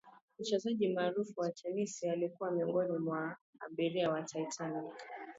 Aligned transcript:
mchezaji 0.39 0.89
maarufu 0.93 1.39
wa 1.41 1.51
tenisi 1.51 2.09
alikuwa 2.09 2.51
miongoni 2.51 2.97
mwa 2.97 3.37
abiria 3.61 4.09
wa 4.09 4.21
titanic 4.23 4.93